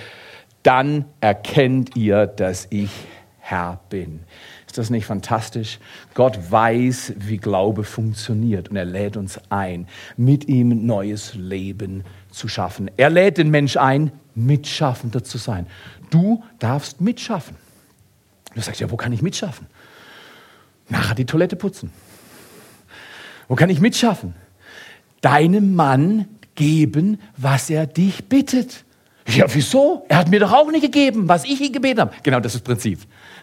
[0.62, 2.90] Dann erkennt ihr, dass ich
[3.38, 4.20] Herr bin.
[4.66, 5.78] Ist das nicht fantastisch?
[6.14, 12.48] Gott weiß, wie Glaube funktioniert und er lädt uns ein, mit ihm neues Leben zu
[12.48, 12.90] schaffen.
[12.96, 15.66] Er lädt den Mensch ein, Mitschaffender zu sein.
[16.10, 17.56] Du darfst mitschaffen.
[18.54, 19.66] Du sagst, ja, wo kann ich mitschaffen?
[20.88, 21.90] Nachher die Toilette putzen.
[23.48, 24.34] Wo kann ich mitschaffen?
[25.20, 28.84] Deinem Mann geben, was er dich bittet.
[29.28, 30.04] Ja, wieso?
[30.08, 32.14] Er hat mir doch auch nicht gegeben, was ich ihm gebeten habe.
[32.22, 33.00] Genau, das ist das Prinzip.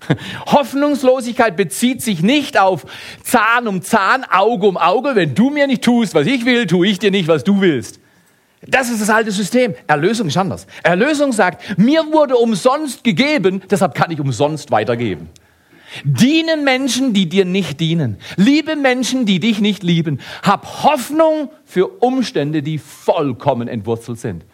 [0.45, 2.86] Hoffnungslosigkeit bezieht sich nicht auf
[3.23, 5.15] Zahn um Zahn, Auge um Auge.
[5.15, 7.99] Wenn du mir nicht tust, was ich will, tue ich dir nicht, was du willst.
[8.67, 9.76] Das ist das alte System.
[9.88, 10.67] Erlösung ist anders.
[10.84, 15.30] Erlösung sagt, mir wurde umsonst gegeben, deshalb kann ich umsonst weitergeben.
[16.04, 18.17] Diene Menschen, die dir nicht dienen.
[18.36, 20.19] Liebe Menschen, die dich nicht lieben.
[20.41, 24.45] Hab Hoffnung für Umstände, die vollkommen entwurzelt sind.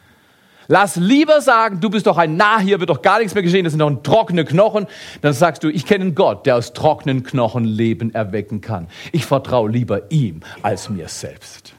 [0.67, 3.63] Lass lieber sagen, du bist doch ein Narr, hier wird doch gar nichts mehr geschehen,
[3.63, 4.85] das sind doch trockene Knochen.
[5.21, 8.87] Dann sagst du, ich kenne einen Gott, der aus trockenen Knochen Leben erwecken kann.
[9.11, 11.73] Ich vertraue lieber ihm als mir selbst.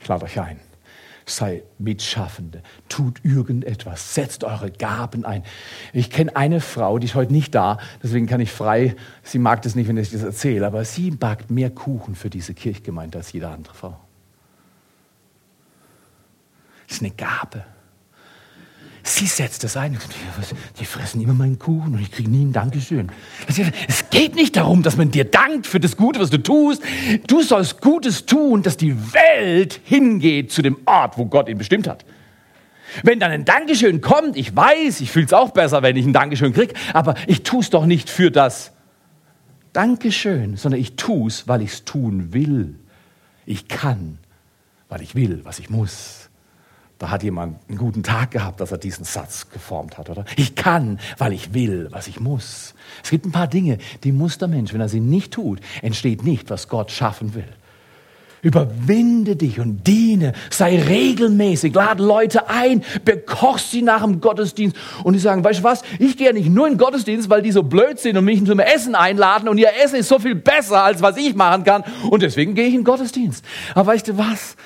[0.00, 0.58] Ich lade euch ein
[1.28, 5.42] sei Mitschaffende, tut irgendetwas, setzt eure Gaben ein.
[5.92, 9.62] Ich kenne eine Frau, die ist heute nicht da, deswegen kann ich frei, sie mag
[9.62, 13.32] das nicht, wenn ich das erzähle, aber sie backt mehr Kuchen für diese Kirchgemeinde als
[13.32, 13.98] jede andere Frau.
[16.86, 17.64] Das ist eine Gabe.
[19.08, 19.96] Sie setzt das ein.
[20.78, 23.10] Die fressen immer meinen Kuchen und ich kriege nie ein Dankeschön.
[23.88, 26.82] Es geht nicht darum, dass man dir dankt für das Gute, was du tust.
[27.26, 31.88] Du sollst Gutes tun, dass die Welt hingeht zu dem Ort, wo Gott ihn bestimmt
[31.88, 32.04] hat.
[33.02, 36.12] Wenn dann ein Dankeschön kommt, ich weiß, ich fühle es auch besser, wenn ich ein
[36.12, 38.72] Dankeschön kriege, aber ich tue es doch nicht für das
[39.72, 42.78] Dankeschön, sondern ich tue es, weil ich es tun will.
[43.46, 44.18] Ich kann,
[44.90, 46.27] weil ich will, was ich muss.
[46.98, 50.24] Da hat jemand einen guten Tag gehabt, dass er diesen Satz geformt hat, oder?
[50.34, 52.74] Ich kann, weil ich will, was ich muss.
[53.04, 56.24] Es gibt ein paar Dinge, die muss der Mensch, wenn er sie nicht tut, entsteht
[56.24, 57.46] nicht, was Gott schaffen will.
[58.42, 65.12] Überwinde dich und diene, sei regelmäßig, lade Leute ein, bekoch sie nach dem Gottesdienst und
[65.12, 67.52] die sagen, weißt du was, ich gehe ja nicht nur in den Gottesdienst, weil die
[67.52, 70.82] so blöd sind und mich zum Essen einladen und ihr Essen ist so viel besser,
[70.82, 73.44] als was ich machen kann und deswegen gehe ich in den Gottesdienst.
[73.74, 74.56] Aber weißt du was?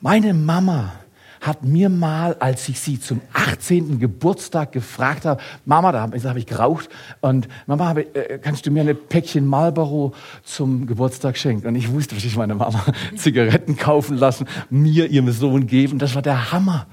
[0.00, 0.99] Meine Mama
[1.40, 3.98] hat mir mal, als ich sie zum 18.
[3.98, 6.88] Geburtstag gefragt habe, Mama, da habe hab ich geraucht
[7.20, 10.12] und Mama, äh, kannst du mir eine Päckchen Marlboro
[10.44, 11.66] zum Geburtstag schenken?
[11.66, 12.84] Und ich wusste, was ich meine Mama
[13.16, 15.98] Zigaretten kaufen lassen, mir, ihrem Sohn geben.
[15.98, 16.86] Das war der Hammer.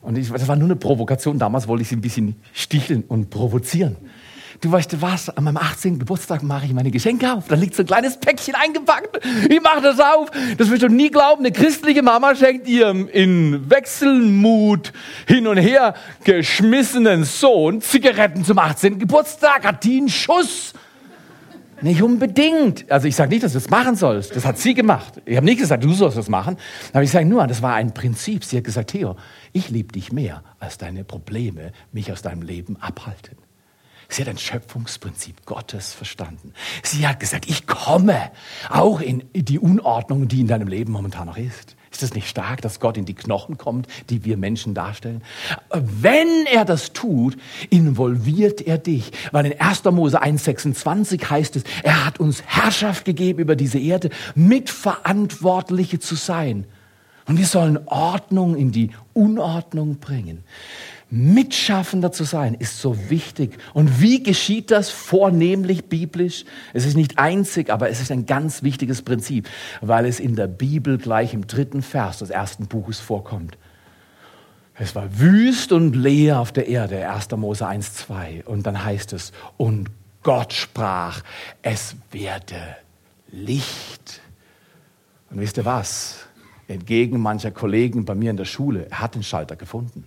[0.00, 1.38] Und ich, das war nur eine Provokation.
[1.38, 3.96] Damals wollte ich sie ein bisschen sticheln und provozieren
[4.62, 5.98] du weißt was, an meinem 18.
[5.98, 7.48] Geburtstag mache ich meine Geschenke auf.
[7.48, 9.20] Da liegt so ein kleines Päckchen eingepackt.
[9.48, 10.30] Ich mache das auf.
[10.56, 11.44] Das wirst du nie glauben.
[11.44, 14.92] Eine christliche Mama schenkt ihrem in Wechselmut
[15.26, 15.94] hin und her
[16.24, 18.98] geschmissenen Sohn Zigaretten zum 18.
[18.98, 19.66] Geburtstag.
[19.66, 20.72] Hat die einen Schuss?
[21.80, 22.88] Nicht unbedingt.
[22.90, 24.36] Also ich sage nicht, dass du das machen sollst.
[24.36, 25.20] Das hat sie gemacht.
[25.24, 26.56] Ich habe nicht gesagt, du sollst das machen.
[26.92, 28.44] Aber ich sage nur, das war ein Prinzip.
[28.44, 29.16] Sie hat gesagt, Theo,
[29.52, 33.41] ich liebe dich mehr, als deine Probleme mich aus deinem Leben abhalten.
[34.12, 36.52] Sie hat ein Schöpfungsprinzip Gottes verstanden.
[36.82, 38.30] Sie hat gesagt, ich komme
[38.68, 41.76] auch in die Unordnung, die in deinem Leben momentan noch ist.
[41.90, 45.22] Ist es nicht stark, dass Gott in die Knochen kommt, die wir Menschen darstellen?
[45.70, 47.36] Wenn er das tut,
[47.70, 49.12] involviert er dich.
[49.30, 49.84] Weil in 1.
[49.84, 56.66] Mose 1,26 heißt es, er hat uns Herrschaft gegeben über diese Erde, Mitverantwortliche zu sein.
[57.26, 60.44] Und wir sollen Ordnung in die Unordnung bringen.
[61.14, 63.58] Mitschaffender zu sein ist so wichtig.
[63.74, 66.46] Und wie geschieht das vornehmlich biblisch?
[66.72, 69.46] Es ist nicht einzig, aber es ist ein ganz wichtiges Prinzip,
[69.82, 73.58] weil es in der Bibel gleich im dritten Vers des ersten Buches vorkommt.
[74.74, 77.30] Es war wüst und leer auf der Erde, 1.
[77.32, 78.44] Mose 1, 2.
[78.46, 79.90] Und dann heißt es, und
[80.22, 81.22] Gott sprach,
[81.60, 82.56] es werde
[83.30, 84.22] Licht.
[85.30, 86.24] Und wisst ihr was?
[86.68, 90.06] Entgegen mancher Kollegen bei mir in der Schule, er hat den Schalter gefunden.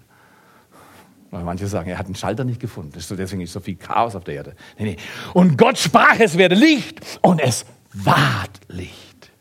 [1.36, 2.94] Weil manche sagen, er hat einen Schalter nicht gefunden.
[2.96, 4.56] Deswegen ist so viel Chaos auf der Erde.
[4.78, 4.98] Nee, nee.
[5.34, 7.02] Und Gott sprach, es werde Licht.
[7.22, 9.32] Und es ward Licht.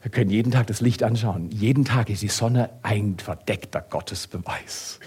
[0.00, 1.50] Wir können jeden Tag das Licht anschauen.
[1.50, 5.00] Jeden Tag ist die Sonne ein verdeckter Gottesbeweis.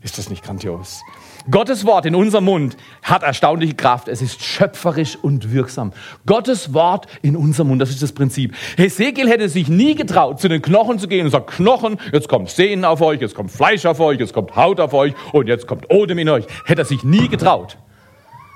[0.00, 1.02] Ist das nicht grandios?
[1.50, 4.08] Gottes Wort in unserem Mund hat erstaunliche Kraft.
[4.08, 5.92] Es ist schöpferisch und wirksam.
[6.24, 8.54] Gottes Wort in unserem Mund, das ist das Prinzip.
[8.76, 12.50] Hesekiel hätte sich nie getraut, zu den Knochen zu gehen und sagt, Knochen, jetzt kommt
[12.50, 15.66] Sehnen auf euch, jetzt kommt Fleisch auf euch, jetzt kommt Haut auf euch und jetzt
[15.66, 16.46] kommt Odem in euch.
[16.64, 17.76] Hätte er sich nie getraut.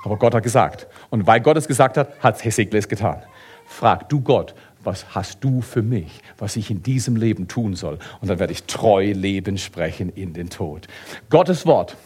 [0.05, 0.87] Aber Gott hat gesagt.
[1.09, 3.21] Und weil Gott es gesagt hat, hat Hesekiel es getan.
[3.65, 7.99] Frag du Gott, was hast du für mich, was ich in diesem Leben tun soll?
[8.21, 10.87] Und dann werde ich treu Leben sprechen in den Tod.
[11.29, 11.97] Gottes Wort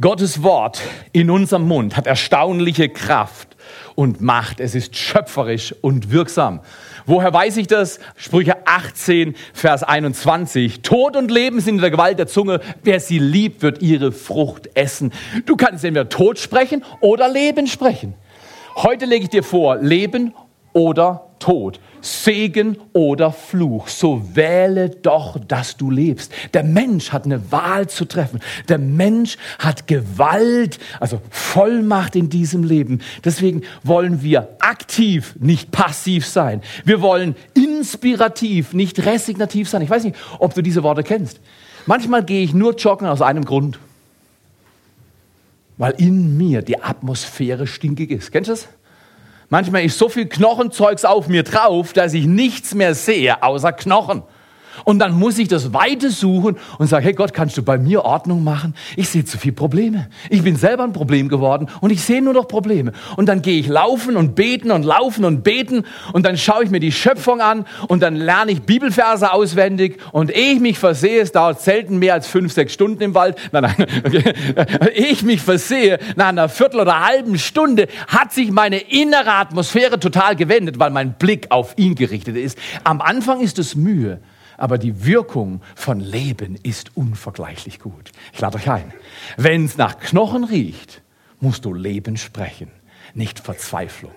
[0.00, 0.80] Gottes Wort
[1.12, 3.56] in unserem Mund hat erstaunliche Kraft
[3.94, 4.58] und Macht.
[4.58, 6.62] Es ist schöpferisch und wirksam.
[7.06, 8.00] Woher weiß ich das?
[8.16, 10.82] Sprüche 18, Vers 21.
[10.82, 12.60] Tod und Leben sind in der Gewalt der Zunge.
[12.82, 15.12] Wer sie liebt, wird ihre Frucht essen.
[15.46, 18.14] Du kannst entweder Tod sprechen oder Leben sprechen.
[18.74, 20.34] Heute lege ich dir vor, Leben
[20.72, 23.88] oder Tod, Segen oder Fluch.
[23.88, 26.32] So wähle doch, dass du lebst.
[26.54, 28.40] Der Mensch hat eine Wahl zu treffen.
[28.70, 33.02] Der Mensch hat Gewalt, also Vollmacht in diesem Leben.
[33.26, 36.62] Deswegen wollen wir aktiv, nicht passiv sein.
[36.86, 39.82] Wir wollen inspirativ, nicht resignativ sein.
[39.82, 41.40] Ich weiß nicht, ob du diese Worte kennst.
[41.84, 43.78] Manchmal gehe ich nur joggen aus einem Grund.
[45.76, 48.32] Weil in mir die Atmosphäre stinkig ist.
[48.32, 48.68] Kennst du das?
[49.54, 54.24] Manchmal ist so viel Knochenzeugs auf mir drauf, dass ich nichts mehr sehe außer Knochen.
[54.84, 58.04] Und dann muss ich das Weite suchen und sage, hey Gott, kannst du bei mir
[58.04, 58.74] Ordnung machen?
[58.96, 60.08] Ich sehe zu viele Probleme.
[60.30, 62.92] Ich bin selber ein Problem geworden und ich sehe nur noch Probleme.
[63.16, 66.70] Und dann gehe ich laufen und beten und laufen und beten und dann schaue ich
[66.70, 71.20] mir die Schöpfung an und dann lerne ich Bibelverse auswendig und ehe ich mich versehe,
[71.20, 74.22] es dauert selten mehr als fünf, sechs Stunden im Wald, nein, nein, okay.
[74.94, 80.00] ehe ich mich versehe, nach einer Viertel oder halben Stunde hat sich meine innere Atmosphäre
[80.00, 82.58] total gewendet, weil mein Blick auf ihn gerichtet ist.
[82.84, 84.20] Am Anfang ist es Mühe
[84.56, 88.10] aber die Wirkung von Leben ist unvergleichlich gut.
[88.32, 88.92] Ich lade euch ein.
[89.36, 91.02] Wenn es nach Knochen riecht,
[91.40, 92.70] musst du Leben sprechen,
[93.14, 94.12] nicht Verzweiflung.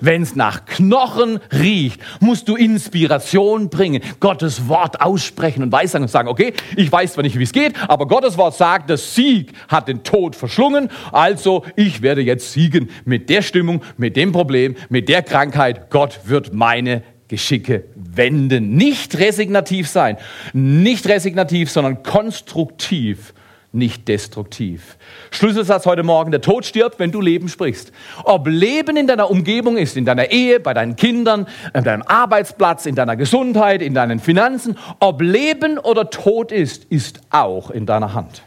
[0.00, 6.10] Wenn es nach Knochen riecht, musst du Inspiration bringen, Gottes Wort aussprechen und weissagen und
[6.10, 9.52] sagen, okay, ich weiß zwar nicht, wie es geht, aber Gottes Wort sagt, der Sieg
[9.68, 14.76] hat den Tod verschlungen, also ich werde jetzt siegen mit der Stimmung, mit dem Problem,
[14.88, 15.90] mit der Krankheit.
[15.90, 17.02] Gott wird meine
[17.32, 18.76] Geschicke wenden.
[18.76, 20.18] Nicht resignativ sein.
[20.52, 23.32] Nicht resignativ, sondern konstruktiv,
[23.72, 24.98] nicht destruktiv.
[25.30, 27.90] Schlüsselsatz heute Morgen, der Tod stirbt, wenn du Leben sprichst.
[28.24, 32.84] Ob Leben in deiner Umgebung ist, in deiner Ehe, bei deinen Kindern, an deinem Arbeitsplatz,
[32.84, 38.12] in deiner Gesundheit, in deinen Finanzen, ob Leben oder Tod ist, ist auch in deiner
[38.12, 38.42] Hand.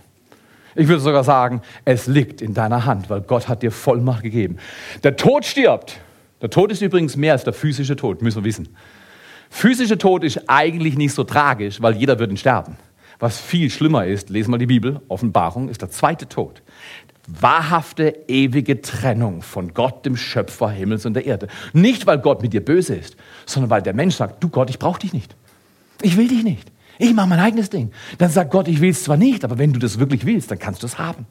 [0.75, 4.57] Ich würde sogar sagen, es liegt in deiner Hand, weil Gott hat dir Vollmacht gegeben.
[5.03, 5.97] Der Tod stirbt,
[6.45, 8.69] der Tod ist übrigens mehr als der physische Tod, müssen wir wissen.
[9.49, 12.77] Physischer Tod ist eigentlich nicht so tragisch, weil jeder würde sterben.
[13.17, 16.61] Was viel schlimmer ist, lesen wir die Bibel, Offenbarung, ist der zweite Tod.
[17.25, 21.47] Wahrhafte, ewige Trennung von Gott, dem Schöpfer Himmels und der Erde.
[21.73, 23.17] Nicht, weil Gott mit dir böse ist,
[23.47, 25.35] sondern weil der Mensch sagt, du Gott, ich brauche dich nicht.
[26.03, 26.71] Ich will dich nicht.
[26.99, 27.91] Ich mache mein eigenes Ding.
[28.19, 30.59] Dann sagt Gott, ich will es zwar nicht, aber wenn du das wirklich willst, dann
[30.59, 31.25] kannst du es haben.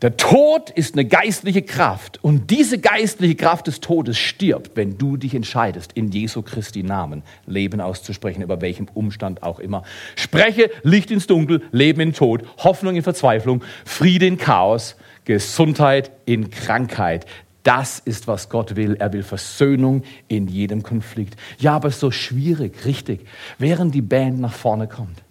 [0.00, 5.16] Der Tod ist eine geistliche Kraft und diese geistliche Kraft des Todes stirbt, wenn du
[5.16, 9.82] dich entscheidest, in Jesu Christi Namen Leben auszusprechen, über welchem Umstand auch immer.
[10.14, 14.94] Spreche Licht ins Dunkel, Leben in Tod, Hoffnung in Verzweiflung, Friede in Chaos,
[15.24, 17.26] Gesundheit in Krankheit.
[17.64, 18.94] Das ist, was Gott will.
[19.00, 21.36] Er will Versöhnung in jedem Konflikt.
[21.58, 23.26] Ja, aber es ist so schwierig, richtig.
[23.58, 25.24] Während die Band nach vorne kommt,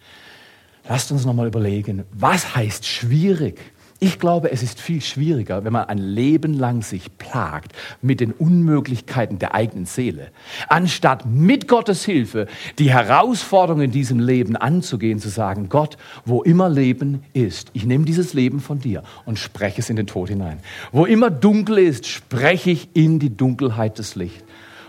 [0.89, 3.61] lasst uns nochmal überlegen, was heißt schwierig?
[3.99, 8.31] Ich glaube, es ist viel schwieriger, wenn man ein Leben lang sich plagt mit den
[8.31, 10.29] Unmöglichkeiten der eigenen Seele,
[10.69, 12.45] anstatt mit Gottes Hilfe
[12.77, 18.05] die Herausforderungen in diesem Leben anzugehen, zu sagen, Gott, wo immer Leben ist, ich nehme
[18.05, 20.59] dieses Leben von dir und spreche es in den Tod hinein.
[20.91, 24.43] Wo immer dunkel ist, spreche ich in die Dunkelheit des Lichts.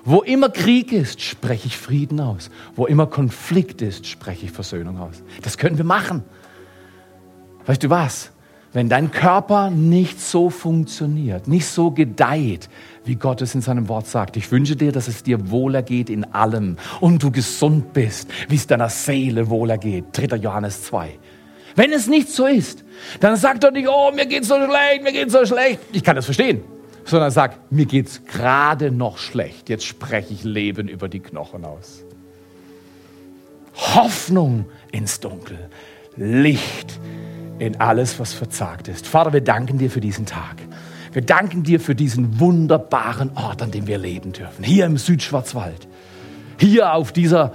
[0.04, 2.50] Wo immer Krieg ist, spreche ich Frieden aus.
[2.76, 5.22] Wo immer Konflikt ist, spreche ich Versöhnung aus.
[5.42, 6.22] Das können wir machen.
[7.64, 8.32] Weißt du was?
[8.72, 12.68] Wenn dein Körper nicht so funktioniert, nicht so gedeiht,
[13.04, 14.36] wie Gott es in seinem Wort sagt.
[14.36, 18.56] Ich wünsche dir, dass es dir wohler geht in allem und du gesund bist, wie
[18.56, 20.06] es deiner Seele wohler geht.
[20.12, 20.36] 3.
[20.36, 21.18] Johannes 2.
[21.74, 22.84] Wenn es nicht so ist,
[23.20, 25.80] dann sag doch nicht, oh, mir geht's so schlecht, mir geht's so schlecht.
[25.92, 26.62] Ich kann das verstehen.
[27.04, 29.70] Sondern sag, mir geht's gerade noch schlecht.
[29.70, 32.04] Jetzt spreche ich Leben über die Knochen aus.
[33.74, 35.70] Hoffnung ins Dunkel.
[36.16, 36.98] Licht
[37.58, 39.06] in alles, was verzagt ist.
[39.06, 40.56] Vater, wir danken dir für diesen Tag.
[41.12, 44.64] Wir danken dir für diesen wunderbaren Ort, an dem wir leben dürfen.
[44.64, 45.88] Hier im Südschwarzwald.
[46.58, 47.52] Hier auf dieser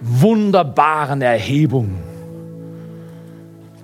[0.00, 1.98] wunderbaren Erhebung.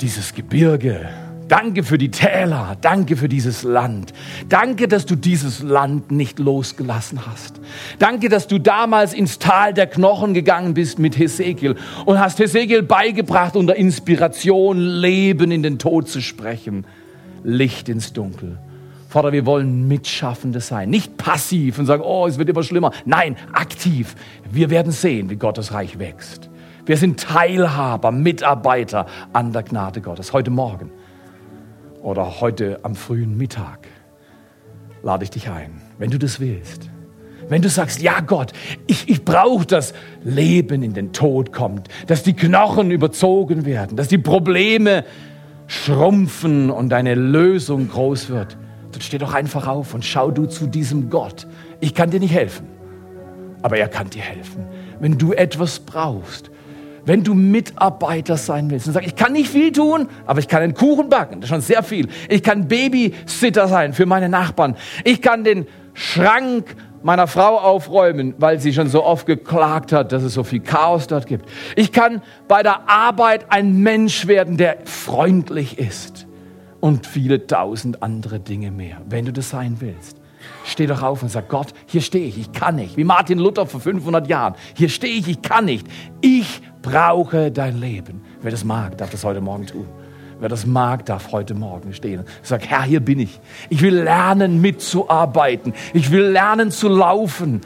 [0.00, 1.08] Dieses Gebirge,
[1.48, 4.12] Danke für die Täler, danke für dieses Land.
[4.50, 7.58] Danke, dass du dieses Land nicht losgelassen hast.
[7.98, 12.82] Danke, dass du damals ins Tal der Knochen gegangen bist mit Hesekiel und hast Hesekiel
[12.82, 16.84] beigebracht, unter Inspiration Leben in den Tod zu sprechen,
[17.42, 18.58] Licht ins Dunkel.
[19.08, 22.92] Vater, wir wollen Mitschaffende sein, nicht passiv und sagen, oh, es wird immer schlimmer.
[23.06, 24.16] Nein, aktiv.
[24.50, 26.50] Wir werden sehen, wie Gottes Reich wächst.
[26.84, 30.34] Wir sind Teilhaber, Mitarbeiter an der Gnade Gottes.
[30.34, 30.90] Heute Morgen
[32.02, 33.88] oder heute am frühen Mittag
[35.02, 36.90] lade ich dich ein, wenn du das willst.
[37.48, 38.52] Wenn du sagst, ja Gott,
[38.86, 44.08] ich, ich brauche, dass Leben in den Tod kommt, dass die Knochen überzogen werden, dass
[44.08, 45.04] die Probleme
[45.66, 48.56] schrumpfen und deine Lösung groß wird,
[48.92, 51.46] dann steh doch einfach auf und schau du zu diesem Gott.
[51.80, 52.66] Ich kann dir nicht helfen,
[53.62, 54.66] aber er kann dir helfen.
[55.00, 56.50] Wenn du etwas brauchst,
[57.08, 60.62] wenn du Mitarbeiter sein willst und sagst, ich kann nicht viel tun, aber ich kann
[60.62, 62.08] einen Kuchen backen, das ist schon sehr viel.
[62.28, 64.76] Ich kann Babysitter sein für meine Nachbarn.
[65.04, 70.22] Ich kann den Schrank meiner Frau aufräumen, weil sie schon so oft geklagt hat, dass
[70.22, 71.48] es so viel Chaos dort gibt.
[71.76, 76.26] Ich kann bei der Arbeit ein Mensch werden, der freundlich ist
[76.80, 80.18] und viele tausend andere Dinge mehr, wenn du das sein willst.
[80.64, 82.96] Steh doch auf und sag, Gott, hier stehe ich, ich kann nicht.
[82.96, 84.54] Wie Martin Luther vor 500 Jahren.
[84.74, 85.86] Hier stehe ich, ich kann nicht.
[86.20, 88.22] Ich brauche dein Leben.
[88.42, 89.86] Wer das mag, darf das heute Morgen tun.
[90.40, 92.22] Wer das mag, darf heute Morgen stehen.
[92.42, 93.40] Sag, Herr, hier bin ich.
[93.68, 95.74] Ich will lernen, mitzuarbeiten.
[95.92, 97.60] Ich will lernen zu laufen.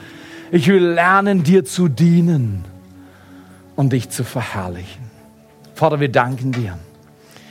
[0.50, 2.64] Ich will lernen, dir zu dienen
[3.76, 5.10] und dich zu verherrlichen.
[5.74, 6.78] Vater, wir danken dir.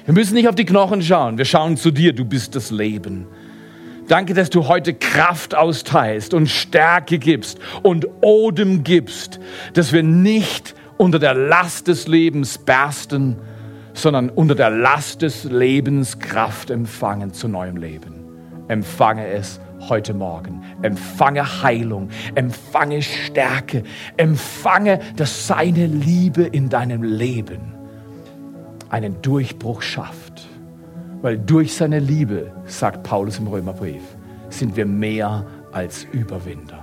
[0.05, 1.37] Wir müssen nicht auf die Knochen schauen.
[1.37, 2.13] Wir schauen zu dir.
[2.13, 3.27] Du bist das Leben.
[4.07, 9.39] Danke, dass du heute Kraft austeilst und Stärke gibst und Odem gibst,
[9.73, 13.35] dass wir nicht unter der Last des Lebens bersten,
[13.91, 18.23] sondern unter der Last des Lebens Kraft empfangen zu neuem Leben.
[18.67, 20.61] Empfange es heute Morgen.
[20.83, 23.81] Empfange Heilung, empfange Stärke,
[24.15, 27.73] empfange, dass seine Liebe in deinem Leben
[28.89, 30.47] einen Durchbruch schafft.
[31.23, 34.03] Weil durch seine Liebe, sagt Paulus im Römerbrief,
[34.49, 36.80] sind wir mehr als Überwinder.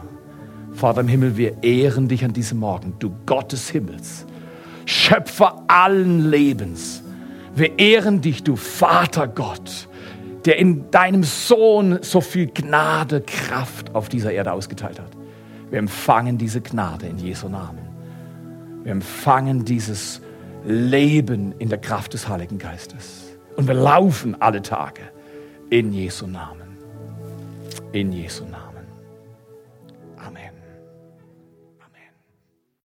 [0.78, 4.26] Vater im Himmel, wir ehren dich an diesem Morgen, du Gott des Himmels,
[4.86, 7.02] Schöpfer allen Lebens.
[7.54, 9.88] Wir ehren dich, du Vater Gott,
[10.44, 15.10] der in deinem Sohn so viel Gnade, Kraft auf dieser Erde ausgeteilt hat.
[15.68, 17.80] Wir empfangen diese Gnade in Jesu Namen.
[18.84, 20.22] Wir empfangen dieses
[20.64, 23.36] Leben in der Kraft des Heiligen Geistes.
[23.56, 25.02] Und wir laufen alle Tage
[25.70, 26.78] in Jesu Namen.
[27.90, 28.67] In Jesu Namen.